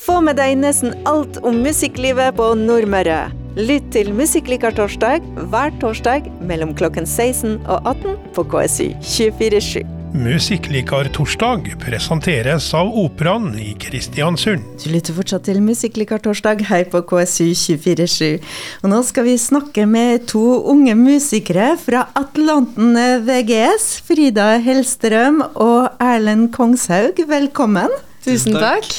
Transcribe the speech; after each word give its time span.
Få 0.00 0.16
med 0.24 0.38
deg 0.40 0.54
nesten 0.56 0.94
alt 1.08 1.36
om 1.44 1.58
musikklivet 1.60 2.32
på 2.38 2.46
Nordmøre. 2.56 3.26
Lytt 3.58 3.90
til 3.92 4.14
Musikklikertorsdag 4.16 5.26
hver 5.52 5.74
torsdag 5.82 6.30
mellom 6.48 6.72
klokken 6.78 7.04
16 7.04 7.58
og 7.66 7.84
18 7.90 8.14
på 8.32 8.44
KSU 8.48 8.86
247. 9.04 9.82
Musikklikartorsdag 10.16 11.68
presenteres 11.84 12.70
av 12.74 12.88
Operaen 12.96 13.52
i 13.60 13.74
Kristiansund. 13.82 14.64
Du 14.80 14.88
lytter 14.94 15.18
fortsatt 15.20 15.44
til 15.50 15.60
Musikklikertorsdag 15.68 16.64
her 16.70 16.88
på 16.88 17.04
KSU 17.04 17.52
247. 17.52 18.40
Og 18.80 18.90
nå 18.94 19.04
skal 19.04 19.28
vi 19.28 19.36
snakke 19.36 19.84
med 19.84 20.24
to 20.32 20.46
unge 20.72 20.96
musikere 20.96 21.74
fra 21.84 22.06
Atlanten 22.16 22.96
VGS. 23.28 23.92
Frida 24.08 24.54
Hellstrøm 24.64 25.44
og 25.52 26.00
Erlend 26.00 26.54
Kongshaug, 26.56 27.20
velkommen. 27.28 28.00
Tusen 28.24 28.56
takk. 28.56 28.94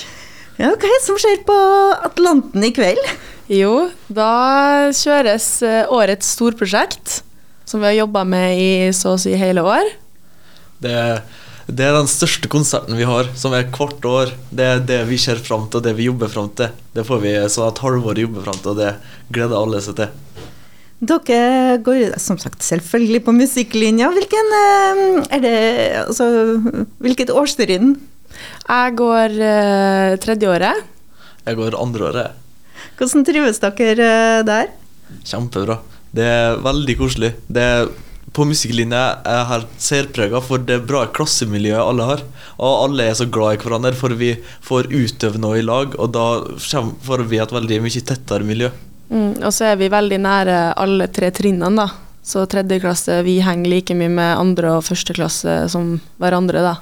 Ja, 0.62 0.70
hva 0.76 0.86
er 0.86 0.94
det 0.94 1.02
som 1.02 1.18
skjer 1.18 1.40
på 1.48 1.58
Atlanten 2.06 2.62
i 2.62 2.70
kveld? 2.76 3.02
Jo, 3.50 3.88
da 4.14 4.92
kjøres 4.94 5.48
eh, 5.66 5.90
årets 5.90 6.36
storprosjekt, 6.36 7.16
som 7.66 7.82
vi 7.82 7.90
har 7.90 8.04
jobba 8.04 8.22
med 8.30 8.60
i 8.62 8.72
så 8.94 9.16
å 9.16 9.22
si 9.22 9.34
hele 9.34 9.64
år. 9.66 9.90
Det, 10.86 10.94
det 11.66 11.88
er 11.88 11.98
den 11.98 12.10
største 12.12 12.52
konserten 12.52 12.94
vi 13.00 13.10
har, 13.10 13.32
som 13.34 13.56
er 13.58 13.72
hvert 13.74 14.06
år. 14.06 14.36
Det 14.54 14.68
er 14.76 14.86
det 14.86 15.00
vi 15.10 15.18
ser 15.24 15.42
fram 15.42 15.66
til, 15.66 15.82
og 15.82 15.88
det 15.90 15.96
vi 15.98 16.12
jobber 16.12 16.30
fram 16.30 16.54
til. 16.54 16.70
Det 16.94 17.08
får 17.10 17.26
vi 17.26 17.34
sånn 17.50 17.72
et 17.72 17.82
halvår 17.88 18.22
jobbe 18.28 18.46
fram 18.46 18.62
til, 18.62 18.76
og 18.76 18.84
det 18.84 18.94
gleder 19.34 19.58
alle 19.58 19.82
seg 19.82 19.98
til. 19.98 20.14
Dere 21.02 21.80
går 21.82 22.20
som 22.22 22.38
sagt 22.38 22.62
selvfølgelig 22.62 23.24
på 23.26 23.34
musikklinja. 23.34 24.14
Hvilken 24.14 24.56
eh, 24.62 25.04
er 25.34 25.42
det 25.42 25.58
Altså, 26.06 26.30
hvilket 27.02 27.34
årstrinn? 27.34 27.96
Jeg 28.68 28.96
går 29.00 29.38
uh, 29.40 30.20
tredjeåret. 30.22 30.86
Jeg 31.48 31.58
går 31.60 31.80
andreåret. 31.80 32.38
Hvordan 33.00 33.26
trives 33.28 33.60
dere 33.64 34.12
uh, 34.12 34.46
der? 34.48 34.72
Kjempebra. 35.28 35.82
Det 36.12 36.28
er 36.28 36.62
veldig 36.64 36.96
koselig. 37.00 37.34
Det 37.48 37.64
er 37.64 37.92
på 38.32 38.46
musikklinja 38.48 39.02
er 39.28 39.42
har 39.50 39.66
særprega, 39.82 40.40
for 40.44 40.62
det 40.64 40.84
bra 40.88 41.04
klassemiljø 41.12 41.76
alle 41.82 42.06
har. 42.08 42.22
Og 42.60 42.86
alle 42.86 43.10
er 43.10 43.18
så 43.20 43.28
glad 43.28 43.58
i 43.58 43.60
hverandre, 43.64 43.92
for 43.98 44.16
vi 44.16 44.32
får 44.64 44.88
utøve 44.92 45.42
noe 45.42 45.60
i 45.60 45.66
lag, 45.66 45.98
og 46.00 46.14
da 46.16 46.28
får 47.04 47.26
vi 47.28 47.42
et 47.44 47.52
veldig 47.52 47.82
mye 47.84 48.06
tettere 48.08 48.48
miljø. 48.48 48.72
Mm, 49.12 49.42
og 49.44 49.52
så 49.52 49.74
er 49.74 49.82
vi 49.82 49.92
veldig 49.92 50.22
nære 50.24 50.62
alle 50.80 51.10
tre 51.12 51.34
trinnene, 51.36 51.84
da. 51.84 51.90
Så 52.24 52.46
tredje 52.46 52.80
klasse, 52.80 53.18
vi 53.26 53.40
henger 53.44 53.74
like 53.74 53.98
mye 53.98 54.12
med 54.14 54.38
andre 54.38 54.78
og 54.78 54.86
første 54.88 55.16
klasse 55.18 55.58
som 55.74 55.98
hverandre, 56.22 56.64
da. 56.64 56.78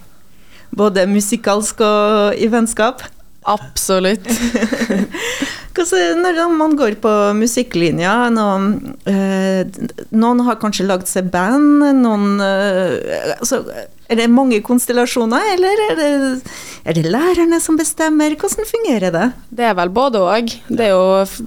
Både 0.75 1.07
musikalsk 1.09 1.81
og 1.85 2.37
i 2.37 2.49
vennskap? 2.51 3.03
Absolutt. 3.49 4.27
når 5.79 6.57
man 6.57 6.75
går 6.75 6.97
på 6.99 7.11
musikklinja 7.37 8.29
noen, 8.33 8.95
eh, 9.07 9.65
noen 10.11 10.41
har 10.45 10.59
kanskje 10.59 10.85
lagd 10.85 11.07
seg 11.07 11.31
band, 11.31 11.83
noen 12.01 12.41
eh, 12.41 13.37
altså, 13.39 13.63
Er 14.09 14.17
det 14.17 14.29
mange 14.29 14.59
konstellasjoner, 14.61 15.53
eller 15.53 15.81
er 15.91 15.95
det, 15.95 16.41
er 16.83 16.93
det, 16.93 17.05
lærerne 17.05 17.59
som 17.61 17.77
bestemmer? 17.77 18.35
Hvordan 18.35 18.65
fungerer 18.65 19.11
det? 19.13 19.31
Det 19.51 19.65
er 19.65 19.75
vel 19.77 19.89
både 19.89 20.17
òg. 20.17 20.49
Det, 20.67 20.89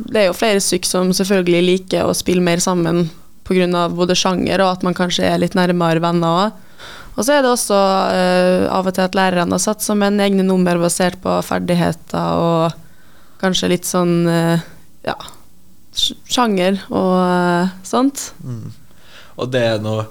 det, 0.06 0.20
er 0.20 0.28
jo 0.28 0.36
flere 0.38 0.60
stykk 0.62 0.86
som 0.86 1.10
selvfølgelig 1.12 1.62
liker 1.66 2.06
å 2.06 2.14
spille 2.14 2.40
mer 2.40 2.62
sammen 2.62 3.10
pga. 3.42 3.88
både 3.90 4.14
sjanger 4.14 4.62
og 4.62 4.76
at 4.76 4.82
man 4.86 4.94
kanskje 4.94 5.26
er 5.26 5.42
litt 5.42 5.58
nærmere 5.58 6.00
venner 6.00 6.46
òg. 6.46 6.60
Og 7.12 7.26
så 7.26 7.36
er 7.36 7.44
det 7.44 7.52
også 7.52 7.76
uh, 7.76 8.72
av 8.72 8.88
og 8.88 8.96
til 8.96 9.04
at 9.04 9.16
lærerne 9.16 9.56
har 9.56 9.62
satt 9.62 9.84
som 9.84 10.02
en 10.04 10.20
egne 10.22 10.44
nummer 10.46 10.80
basert 10.80 11.18
på 11.22 11.34
ferdigheter 11.44 12.40
og 12.40 12.78
kanskje 13.42 13.72
litt 13.74 13.88
sånn 13.88 14.22
uh, 14.28 14.62
ja, 15.04 15.16
sjanger 15.92 16.80
og 16.88 17.14
uh, 17.20 17.72
sånt. 17.84 18.30
Mm. 18.40 18.70
Og 19.36 19.52
det 19.52 19.64
er 19.74 19.80
noe 19.82 20.08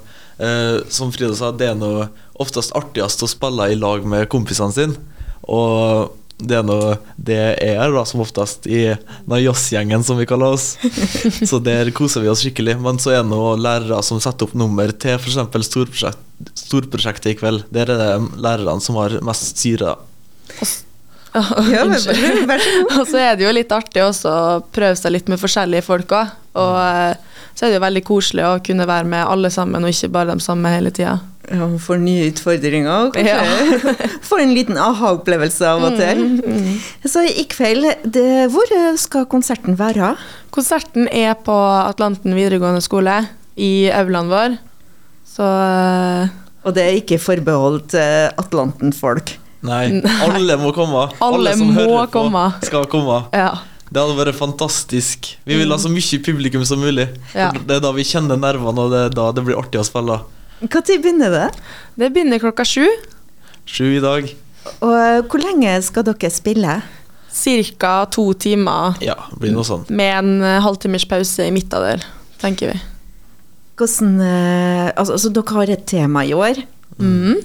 Som 0.90 1.12
Frida 1.14 1.36
sa, 1.38 1.52
det 1.54 1.68
er 1.70 1.76
noe 1.78 2.08
oftest 2.42 2.72
artigst 2.74 3.20
å 3.22 3.28
spille 3.30 3.68
i 3.70 3.76
lag 3.78 4.02
med 4.08 4.26
kompisene 4.32 4.74
sine. 4.74 4.96
Og 5.46 6.10
det 6.48 6.58
er 6.58 6.66
noe 6.66 6.96
det 7.16 7.38
er 7.62 7.94
da 7.94 8.02
som 8.08 8.22
oftest 8.24 8.66
i 8.66 8.84
jazzgjengen, 8.92 10.04
som 10.06 10.18
vi 10.20 10.26
kaller 10.28 10.56
oss. 10.56 10.74
Så 11.50 11.60
der 11.62 11.90
koser 11.94 12.24
vi 12.24 12.30
oss 12.32 12.42
skikkelig. 12.44 12.78
Men 12.82 13.00
så 13.02 13.14
er 13.14 13.22
det 13.22 13.30
noen 13.30 13.62
lærere 13.62 14.02
som 14.06 14.20
setter 14.22 14.48
opp 14.48 14.56
nummer 14.58 14.90
til 14.92 15.18
f.eks. 15.18 15.38
storprosjekt 15.68 16.28
storprosjektet 16.58 17.32
i 17.32 17.36
kveld. 17.38 17.66
Der 17.74 17.90
er 17.90 18.00
det 18.00 18.40
lærerne 18.42 18.82
som 18.82 18.98
har 19.00 19.14
mest 19.24 19.60
syre. 19.62 19.94
Ja, 21.32 21.84
og 21.86 23.06
så 23.08 23.20
er 23.20 23.36
det 23.38 23.46
jo 23.46 23.52
litt 23.54 23.72
artig 23.72 24.02
også 24.04 24.32
å 24.32 24.56
prøve 24.74 24.98
seg 24.98 25.14
litt 25.14 25.30
med 25.32 25.40
forskjellige 25.40 25.86
folk 25.86 26.12
òg. 26.18 26.34
Og 26.60 26.74
eh, 26.82 27.14
så 27.54 27.64
er 27.64 27.72
det 27.72 27.78
jo 27.78 27.84
veldig 27.86 28.02
koselig 28.04 28.44
å 28.48 28.58
kunne 28.64 28.88
være 28.88 29.08
med 29.08 29.24
alle 29.24 29.52
sammen, 29.52 29.84
og 29.84 29.92
ikke 29.92 30.12
bare 30.12 30.36
de 30.36 30.44
samme 30.44 30.72
hele 30.72 30.92
tida. 30.92 31.18
Ja, 31.50 31.66
får 31.82 31.98
nye 31.98 32.28
utfordringer, 32.30 33.10
kanskje. 33.14 33.32
Ja. 33.34 34.10
får 34.28 34.42
en 34.44 34.52
liten 34.54 34.78
aha-opplevelse 34.78 35.66
av 35.66 35.86
og 35.88 35.96
til. 35.98 36.22
Mm, 36.22 36.58
mm. 36.62 37.08
Så 37.10 37.24
i 37.26 37.44
kveld, 37.50 37.88
det, 38.04 38.26
hvor 38.54 38.70
skal 39.00 39.26
konserten 39.30 39.78
være? 39.80 40.14
Konserten 40.54 41.08
er 41.10 41.34
på 41.42 41.56
Atlanten 41.82 42.36
videregående 42.38 42.84
skole, 42.84 43.24
i 43.58 43.90
aulaen 43.92 44.30
vår. 44.30 44.54
Så 45.32 45.44
eh, 45.44 46.30
Og 46.62 46.76
det 46.76 46.84
er 46.86 46.98
ikke 47.00 47.18
forbeholdt 47.20 47.96
uh, 47.98 48.30
Atlanten-folk? 48.40 49.34
Nei, 49.66 50.00
alle 50.26 50.56
må 50.58 50.72
komme. 50.74 51.08
Alle, 51.22 51.36
alle 51.36 51.52
som 51.58 51.70
hører 51.74 52.06
på, 52.06 52.06
komme. 52.16 52.46
skal 52.66 52.88
komme. 52.90 53.20
Ja. 53.34 53.52
Det 53.92 54.00
hadde 54.00 54.16
vært 54.16 54.38
fantastisk. 54.38 55.34
Vi 55.44 55.58
vil 55.58 55.70
ha 55.70 55.76
så 55.78 55.90
mye 55.92 56.18
publikum 56.24 56.64
som 56.66 56.80
mulig. 56.80 57.10
Ja. 57.36 57.50
Det 57.52 57.76
er 57.76 57.82
da 57.84 57.90
vi 57.94 58.06
kjenner 58.08 58.40
nervene, 58.40 58.86
og 58.86 58.94
det 58.94 59.02
er 59.08 59.14
da 59.14 59.26
det 59.36 59.44
blir 59.46 59.58
artig 59.60 59.82
å 59.82 59.86
spille. 59.86 60.16
Når 60.62 61.02
begynner 61.02 61.32
det? 61.34 61.48
Det 61.98 62.12
begynner 62.14 62.42
klokka 62.42 62.64
sju. 62.66 62.86
Sju 63.66 63.96
i 63.96 64.02
dag. 64.02 64.28
Og 64.82 64.94
eh, 64.94 65.20
hvor 65.26 65.42
lenge 65.42 65.74
skal 65.82 66.06
dere 66.06 66.30
spille? 66.30 66.78
Cirka 67.32 68.04
to 68.12 68.28
timer. 68.36 68.98
Ja, 69.02 69.16
det 69.32 69.40
blir 69.42 69.54
noe 69.56 69.66
sånn. 69.66 69.86
Med 69.90 70.12
en 70.20 70.62
halvtimers 70.62 71.06
pause 71.08 71.48
i 71.48 71.54
midten 71.54 71.82
der, 71.82 72.04
tenker 72.42 72.74
vi. 72.74 72.80
Hvordan 73.80 74.20
eh, 74.22 74.88
altså, 74.92 75.16
altså, 75.16 75.32
dere 75.34 75.58
har 75.58 75.72
et 75.74 75.86
tema 75.88 76.24
i 76.28 76.34
år. 76.36 76.60
Mm. 77.00 77.40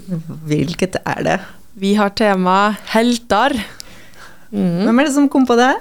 Hvilket 0.45 0.99
er 1.01 1.23
det? 1.25 1.37
Vi 1.79 1.95
har 1.97 2.13
tema 2.17 2.75
helter. 2.93 3.55
Mm. 4.51 4.85
Hvem 4.85 4.99
er 4.99 5.07
det 5.07 5.15
som 5.15 5.29
kom 5.31 5.47
på 5.47 5.57
det? 5.59 5.73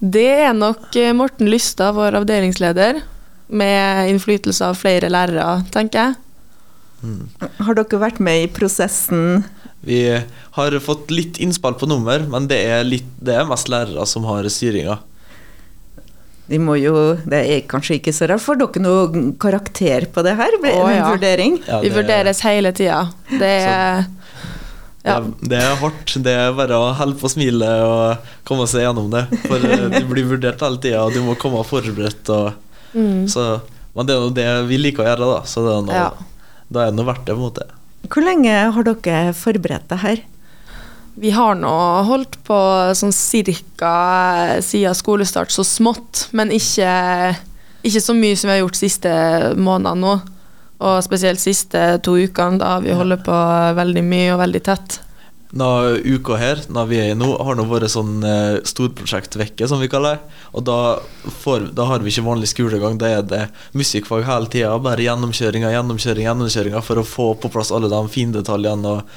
Det 0.00 0.28
er 0.48 0.52
nok 0.56 0.90
eh, 0.98 1.14
Morten 1.16 1.48
Lystad, 1.48 1.96
vår 1.96 2.18
avdelingsleder. 2.20 3.00
Med 3.46 4.10
innflytelse 4.10 4.72
av 4.72 4.78
flere 4.80 5.08
lærere, 5.12 5.62
tenker 5.72 6.02
jeg. 6.02 6.25
Mm. 7.02 7.26
Har 7.66 7.76
dere 7.76 8.00
vært 8.00 8.22
med 8.24 8.46
i 8.46 8.52
prosessen? 8.52 9.44
Vi 9.86 10.00
har 10.56 10.78
fått 10.82 11.12
litt 11.12 11.40
innspill 11.42 11.76
på 11.78 11.88
nummer, 11.90 12.24
men 12.30 12.48
det 12.50 12.62
er, 12.64 12.86
litt, 12.88 13.06
det 13.22 13.36
er 13.36 13.48
mest 13.48 13.70
lærere 13.70 14.06
som 14.08 14.26
har 14.30 14.48
styringa 14.50 14.98
de 16.46 16.58
må 16.62 16.76
jo, 16.78 17.16
Det 17.26 17.38
er 17.42 17.64
kanskje 17.66 17.98
ikke 17.98 18.12
så 18.14 18.28
rart. 18.30 18.42
Får 18.42 18.60
dere 18.60 18.82
noe 18.84 19.22
karakter 19.42 20.06
på 20.14 20.22
det 20.22 20.36
her? 20.38 20.58
Blir 20.62 20.76
oh, 20.78 20.90
ja. 20.92 21.08
vurdering? 21.10 21.58
Ja, 21.66 21.80
det, 21.82 21.90
vurderes 21.94 22.42
hele 22.46 22.70
tida. 22.76 23.00
Det 23.32 23.50
er 23.66 24.04
ja. 25.06 25.20
Det, 25.22 25.58
er 25.58 25.76
hardt. 25.78 26.16
Det 26.22 26.32
er 26.34 26.54
bare 26.58 26.78
å 26.82 26.90
holde 26.98 27.18
på 27.20 27.30
smilet 27.30 27.82
og 27.86 28.30
komme 28.46 28.66
seg 28.70 28.82
gjennom 28.82 29.10
det. 29.12 29.22
For 29.44 29.62
eh, 29.62 29.84
du 29.92 30.06
blir 30.10 30.26
vurdert 30.26 30.62
hele 30.66 30.80
tida, 30.82 31.04
og 31.04 31.14
du 31.14 31.20
må 31.22 31.36
komme 31.38 31.62
forberedt. 31.66 32.30
Og, 32.34 32.56
mm. 32.94 33.26
så, 33.30 33.44
men 33.94 34.08
det 34.08 34.16
er 34.16 34.24
jo 34.24 34.32
det 34.34 34.48
vi 34.70 34.80
liker 34.82 35.04
å 35.04 35.06
gjøre, 35.10 35.28
da. 35.30 35.44
Så 35.46 35.62
det 35.66 35.76
er 35.76 35.86
noe, 35.86 36.00
ja. 36.00 36.32
Da 36.68 36.86
er 36.86 36.92
det 36.92 36.98
noe 36.98 37.08
verdt 37.10 37.26
det. 37.26 37.34
på 37.34 37.40
en 37.40 37.46
måte. 37.46 37.66
Hvor 38.06 38.24
lenge 38.26 38.54
har 38.74 38.86
dere 38.86 39.34
forberedt 39.36 39.88
det 39.90 40.00
her? 40.02 40.22
Vi 41.16 41.30
har 41.32 41.56
nå 41.56 41.72
holdt 42.04 42.36
på 42.44 42.56
sånn 42.98 43.14
cirka 43.14 43.92
siden 44.60 44.96
skolestart, 44.96 45.54
så 45.54 45.64
smått. 45.64 46.26
Men 46.36 46.52
ikke, 46.52 46.90
ikke 47.86 48.02
så 48.04 48.16
mye 48.16 48.36
som 48.36 48.50
vi 48.50 48.56
har 48.56 48.64
gjort 48.64 48.78
siste 48.78 49.12
månedene 49.56 50.02
nå. 50.02 50.16
Og 50.76 50.98
spesielt 51.06 51.40
siste 51.40 51.86
to 52.04 52.18
ukene. 52.20 52.60
Da 52.60 52.76
vi 52.84 52.92
holder 52.92 53.22
på 53.24 53.38
veldig 53.78 54.04
mye 54.04 54.34
og 54.34 54.42
veldig 54.44 54.62
tett. 54.68 54.98
Denne 55.56 56.00
uka 56.04 56.36
her, 56.36 56.60
når 56.68 56.88
vi 56.90 56.98
er 57.00 57.12
i 57.12 57.16
nå, 57.16 57.30
har 57.40 57.56
nå 57.56 57.64
vært 57.70 57.88
sånn 57.92 58.18
eh, 58.26 58.58
storprosjektvekke, 58.68 59.68
som 59.70 59.80
vi 59.80 59.88
kaller 59.88 60.18
det. 60.18 60.42
Og 60.52 60.66
da, 60.68 60.78
får, 61.42 61.70
da, 61.76 61.86
har 61.88 62.04
vi 62.04 62.12
ikke 62.12 62.26
vanlig 62.26 62.50
skolegang. 62.52 62.98
Da 63.00 63.08
er 63.08 63.24
det 63.24 63.42
musikkfag 63.76 64.26
hele 64.28 64.50
tida. 64.52 64.74
Bare 64.84 65.06
gjennomkjøringer, 65.06 65.72
gjennomkjøringer, 65.72 66.28
gjennomkjøringer 66.28 66.84
for 66.84 67.00
å 67.00 67.06
få 67.08 67.30
på 67.40 67.52
plass 67.54 67.72
alle 67.72 67.88
de 67.92 68.02
fine 68.12 68.36
detaljene 68.36 68.98
og 68.98 69.16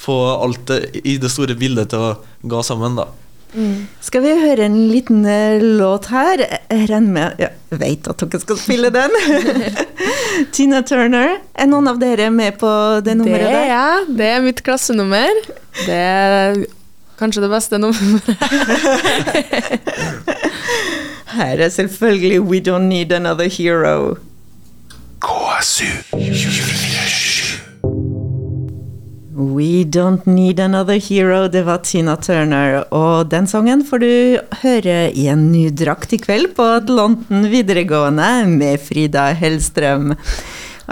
få 0.00 0.18
alt 0.36 0.66
det, 0.68 0.80
i 1.04 1.16
det 1.20 1.32
store 1.32 1.56
bildet 1.60 1.92
til 1.92 2.10
å 2.10 2.14
gå 2.44 2.62
sammen, 2.66 3.00
da. 3.00 3.08
Mm. 3.54 3.86
Skal 4.00 4.22
vi 4.22 4.34
høre 4.38 4.66
en 4.68 4.76
liten 4.90 5.24
uh, 5.26 5.62
låt 5.62 6.06
her? 6.12 6.38
Jeg 6.70 6.86
regner 6.90 7.14
med 7.14 7.40
Jeg 7.42 7.80
vet 7.80 8.10
at 8.10 8.22
dere 8.22 8.40
skal 8.42 8.58
spille 8.60 8.90
den. 8.94 9.10
Tina 10.54 10.82
Turner. 10.86 11.38
Er 11.54 11.70
noen 11.70 11.90
av 11.90 11.98
dere 12.02 12.30
med 12.34 12.58
på 12.60 12.70
det 13.04 13.16
nummeret 13.18 13.46
der? 13.46 13.50
Det 13.50 13.64
er 13.64 13.72
Ja, 13.72 13.88
Det 14.20 14.28
er 14.36 14.44
mitt 14.44 14.62
klassenummer. 14.66 15.42
Det 15.82 15.98
er 15.98 16.62
kanskje 17.20 17.42
det 17.44 17.50
beste 17.52 17.78
nummeret. 17.82 18.24
Her 21.30 21.62
er 21.62 21.68
selvfølgelig 21.68 22.40
We 22.42 22.60
Don't 22.60 22.90
Need 22.90 23.12
Another 23.12 23.48
Hero. 23.50 24.16
KSU 25.20 25.84
247. 26.10 26.89
We 29.40 29.84
Don't 29.84 30.26
Need 30.26 30.60
Another 30.60 30.98
Hero, 31.00 31.48
det 31.48 31.62
var 31.64 31.78
Tina 31.78 32.16
Turner. 32.20 32.82
Og 32.92 33.30
den 33.32 33.46
sangen 33.48 33.80
får 33.88 34.02
du 34.02 34.10
høre 34.60 34.96
i 35.16 35.28
en 35.32 35.46
ny 35.48 35.70
drakt 35.72 36.12
i 36.12 36.18
kveld 36.20 36.52
på 36.58 36.66
Atlanten 36.76 37.46
videregående 37.48 38.28
med 38.52 38.82
Frida 38.84 39.30
Hellstrøm. 39.38 40.12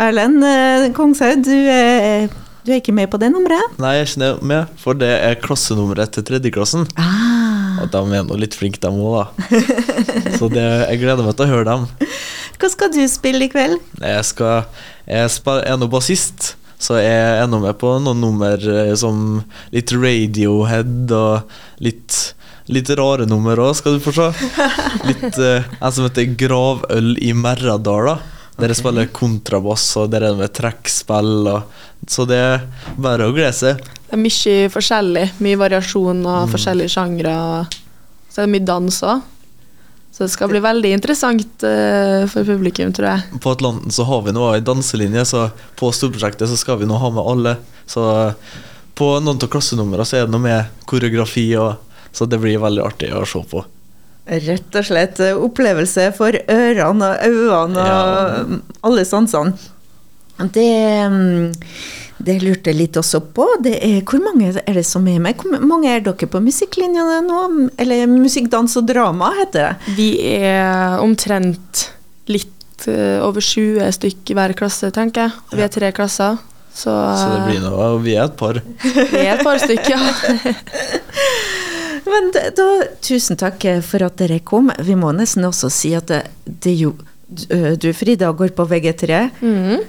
Erlend 0.00 0.46
eh, 0.48 0.86
Kongshaug, 0.96 1.42
du 1.44 1.52
er, 1.52 2.32
du 2.64 2.72
er 2.72 2.80
ikke 2.80 2.94
med 2.96 3.10
på 3.12 3.20
det 3.20 3.28
nummeret? 3.34 3.76
Nei, 3.82 3.98
jeg 3.98 4.06
er 4.06 4.12
ikke 4.14 4.48
med, 4.54 4.72
for 4.80 4.96
det 4.96 5.10
er 5.18 5.36
klassenummeret 5.44 6.16
til 6.16 6.24
tredjeklassen. 6.30 6.88
Ah. 6.96 7.82
Og 7.84 7.92
de 7.92 8.00
er 8.16 8.24
nå 8.30 8.38
litt 8.40 8.56
flinke, 8.56 8.80
de 8.80 8.88
òg, 8.88 9.18
da. 9.18 9.60
Så 10.38 10.48
det, 10.48 10.64
jeg 10.86 11.02
gleder 11.02 11.26
meg 11.26 11.36
til 11.36 11.44
å 11.44 11.52
høre 11.52 11.68
dem. 11.68 11.84
Hva 12.58 12.72
skal 12.72 12.96
du 12.96 13.02
spille 13.12 13.44
i 13.44 13.52
kveld? 13.52 13.76
Jeg, 14.00 14.24
skal, 14.32 14.64
jeg 15.04 15.28
er 15.28 15.76
nå 15.76 15.90
bassist, 15.92 16.54
så 16.78 17.00
jeg 17.00 17.42
er 17.42 17.48
nå 17.50 17.58
med 17.62 17.75
på 17.80 17.96
noen 17.98 18.20
nummer 18.22 18.54
eh, 18.54 18.94
som 18.98 19.40
litt 19.75 19.92
Radiohead 19.94 21.10
og 21.14 21.82
litt, 21.82 22.19
litt 22.70 22.92
rare 22.98 23.26
nummer 23.26 23.58
òg, 23.58 23.75
skal 23.80 23.98
du 23.98 24.04
få 24.04 24.14
se. 24.14 24.28
Litt 25.08 25.40
eh, 25.42 25.66
En 25.80 25.94
som 25.94 26.06
heter 26.06 26.36
Gravøl 26.38 27.16
i 27.19 27.32
Merradala. 27.34 28.19
Dere 28.58 28.75
okay. 28.75 28.80
spiller 28.80 29.10
kontrabass, 29.14 29.90
og 29.98 30.10
dere 30.10 30.32
er 30.32 30.38
med 30.38 30.54
trekkspill. 30.54 31.50
Og, 31.50 31.82
så 32.10 32.26
det 32.30 32.38
er 32.42 32.64
bare 32.98 33.26
å 33.26 33.34
glede 33.34 33.54
seg. 33.58 33.82
Det 34.08 34.14
er 34.16 34.22
mye 34.22 34.70
forskjellig. 34.74 35.26
Mye 35.44 35.60
variasjon 35.60 36.22
og 36.26 36.54
forskjellige 36.54 36.94
sjangre. 36.94 37.34
Så 38.31 38.42
er 38.42 38.46
det 38.46 38.54
mye 38.54 38.66
dans 38.70 39.02
òg. 39.06 39.26
Så 40.19 40.26
det 40.26 40.32
skal 40.35 40.49
bli 40.50 40.59
veldig 40.59 40.91
interessant 40.97 41.62
uh, 41.62 42.25
for 42.26 42.43
publikum, 42.43 42.91
tror 42.91 43.06
jeg. 43.06 43.38
På 43.44 43.53
Atlanten 43.55 43.94
så 43.94 44.03
har 44.09 44.25
vi 44.26 44.32
nå 44.35 44.49
ei 44.50 44.65
danselinje, 44.67 45.23
så 45.31 45.44
på 45.79 45.93
storprosjektet 45.94 46.50
så 46.50 46.56
skal 46.59 46.81
vi 46.81 46.88
nå 46.91 46.99
ha 46.99 47.11
med 47.15 47.23
alle. 47.23 47.53
Så 47.87 48.03
på 48.99 49.12
noen 49.23 49.38
av 49.38 49.47
klassenumrene 49.53 50.03
så 50.03 50.19
er 50.19 50.26
det 50.26 50.35
noe 50.35 50.43
med 50.43 50.73
koreografi, 50.91 51.47
og, 51.62 51.76
så 52.11 52.26
det 52.26 52.41
blir 52.43 52.59
veldig 52.59 52.82
artig 52.82 53.12
å 53.15 53.23
se 53.31 53.44
på. 53.47 53.62
Rett 54.49 54.75
og 54.81 54.88
slett 54.91 55.23
eh, 55.23 55.38
opplevelse 55.38 56.09
for 56.19 56.35
ørene 56.35 57.12
og 57.15 57.23
øynene 57.31 57.87
og 57.87 57.87
Ja. 57.87 58.43
mm, 58.43 58.59
alle 58.91 59.06
sansene. 59.06 59.55
Det, 60.50 60.67
mm, 61.15 61.55
det 62.19 62.41
lurte 62.43 62.73
jeg 62.73 62.79
litt 62.81 62.97
også 62.99 63.20
på. 63.35 63.47
Det 63.62 63.76
er, 63.79 64.00
hvor 64.03 64.20
mange 64.23 64.50
er 64.59 64.75
det 64.75 64.85
som 64.87 65.06
er 65.11 65.20
med? 65.23 65.38
Hvor 65.38 65.62
mange 65.62 65.91
er 65.93 66.03
dere 66.03 66.29
på 66.31 66.41
musikklinjene 66.43 67.20
nå? 67.26 67.43
Eller 67.79 68.06
musikk, 68.11 68.49
dans 68.53 68.75
og 68.81 68.87
drama, 68.88 69.31
heter 69.38 69.69
det. 69.69 69.94
Vi 69.99 70.09
er 70.41 70.99
omtrent 71.05 71.85
litt 72.29 72.88
eh, 72.91 73.19
over 73.25 73.44
20 73.44 73.87
stykk 73.94 74.32
i 74.32 74.38
hver 74.38 74.55
klasse, 74.59 74.91
tenker 74.94 75.29
jeg. 75.29 75.44
Vi 75.55 75.65
er 75.67 75.73
tre 75.73 75.93
klasser. 75.94 76.41
Så, 76.79 76.93
Så 76.94 77.29
det 77.35 77.44
blir 77.49 77.62
noe, 77.65 77.87
vi 78.05 78.15
er 78.15 78.29
et 78.29 78.37
par. 78.38 78.59
vi 79.15 79.23
er 79.25 79.32
et 79.37 79.44
par 79.47 79.59
stykker, 79.62 79.94
ja. 79.94 80.55
Men 82.09 82.31
da, 82.32 82.67
tusen 83.05 83.37
takk 83.38 83.65
for 83.85 84.05
at 84.06 84.19
dere 84.20 84.38
kom. 84.47 84.70
Vi 84.87 84.94
må 84.99 85.11
nesten 85.17 85.44
også 85.49 85.70
si 85.73 85.93
at 85.99 86.11
det, 86.11 86.25
det 86.65 86.75
jo 86.81 86.94
Du, 87.29 87.91
Frida, 87.93 88.31
går 88.32 88.55
på 88.56 88.65
VG3. 88.65 89.17
Mhm. 89.44 89.82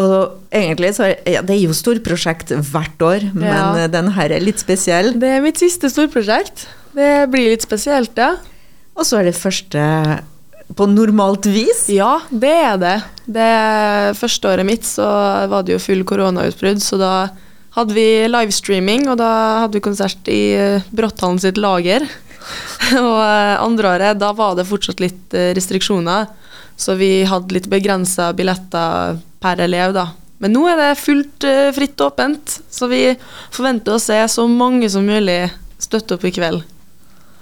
Og 0.00 0.54
egentlig 0.54 0.94
så 0.96 1.10
ja, 1.28 1.42
det 1.44 1.56
er 1.56 1.62
jo 1.66 1.76
storprosjekt 1.76 2.52
hvert 2.70 3.04
år, 3.04 3.26
men 3.34 3.48
Ja. 3.50 3.86
den 3.92 4.08
her 4.16 4.32
er 4.32 4.40
litt 4.40 4.62
spesiell. 4.62 5.12
Det 5.20 5.28
er 5.36 5.44
mitt 5.44 5.60
siste 5.60 5.90
storprosjekt. 5.92 6.66
Det 6.96 7.28
blir 7.30 7.50
litt 7.52 7.62
spesielt, 7.66 8.16
ja. 8.18 8.36
Og 8.96 9.04
så 9.06 9.20
er 9.20 9.28
det 9.30 9.36
første 9.38 9.82
på 10.76 10.86
normalt 10.86 11.46
vis. 11.50 11.86
Ja, 11.90 12.20
det 12.30 12.50
er 12.50 12.76
det. 12.78 12.96
Det 13.26 14.16
første 14.18 14.50
året 14.52 14.66
mitt 14.66 14.86
så 14.86 15.06
var 15.50 15.64
det 15.66 15.74
jo 15.76 15.82
full 15.82 16.02
koronautbrudd, 16.06 16.82
så 16.82 16.98
da 17.00 17.12
hadde 17.76 17.94
vi 17.94 18.26
livestreaming, 18.30 19.08
og 19.10 19.18
da 19.20 19.30
hadde 19.64 19.78
vi 19.78 19.84
konsert 19.84 20.30
i 20.30 20.40
eh, 20.58 20.86
Brotthallen 20.94 21.38
sitt 21.42 21.58
lager. 21.60 22.06
og 22.98 23.18
eh, 23.22 23.56
andre 23.62 23.94
året, 23.94 24.18
da 24.22 24.32
var 24.36 24.56
det 24.58 24.66
fortsatt 24.70 25.02
litt 25.02 25.34
eh, 25.38 25.52
restriksjoner, 25.58 26.30
så 26.80 26.96
vi 26.98 27.22
hadde 27.28 27.54
litt 27.54 27.68
begrensa 27.70 28.30
billetter 28.34 29.18
per 29.40 29.62
elev, 29.64 29.94
da. 29.96 30.10
Men 30.40 30.54
nå 30.56 30.64
er 30.70 30.78
det 30.80 30.90
fullt 31.00 31.44
eh, 31.44 31.68
fritt 31.76 32.00
åpent, 32.00 32.60
så 32.72 32.88
vi 32.88 33.02
forventer 33.52 33.96
å 33.96 34.02
se 34.02 34.18
så 34.32 34.46
mange 34.48 34.88
som 34.92 35.04
mulig 35.04 35.42
støtte 35.80 36.16
opp 36.16 36.24
i 36.28 36.32
kveld. 36.32 36.62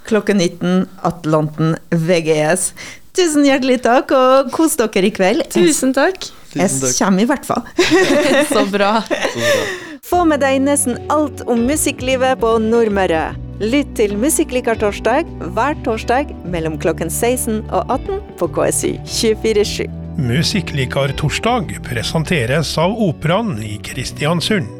Klokken 0.08 0.40
19, 0.40 0.86
Atlanten 1.06 1.76
VGS. 1.92 2.72
Tusen 3.18 3.46
hjertelig 3.46 3.82
takk, 3.84 4.14
og 4.14 4.50
kos 4.54 4.78
dere 4.80 5.10
i 5.10 5.12
kveld. 5.14 5.44
Tusen 5.52 5.92
takk. 5.94 6.30
Jeg 6.56 6.70
kommer 6.96 7.22
i 7.22 7.28
hvert 7.28 7.46
fall. 7.46 7.66
Så 8.54 8.64
bra. 8.72 8.94
Så 9.04 9.44
bra. 9.44 9.68
Få 10.08 10.22
med 10.24 10.40
deg 10.40 10.62
nesten 10.64 10.96
alt 11.12 11.42
om 11.50 11.66
musikklivet 11.68 12.40
på 12.40 12.54
Nordmøre. 12.64 13.26
Lytt 13.60 13.92
til 13.98 14.16
Musikklikertorsdag 14.16 15.28
hver 15.52 15.76
torsdag 15.84 16.32
mellom 16.48 16.78
klokken 16.80 17.12
16 17.12 17.66
og 17.68 17.96
18 17.98 18.22
på 18.40 18.52
KSU 18.56 18.92
247. 19.04 20.07
Musikklikar 20.18 21.08
torsdag 21.08 21.78
presenteres 21.84 22.78
av 22.78 23.02
Operaen 23.02 23.62
i 23.62 23.76
Kristiansund. 23.78 24.77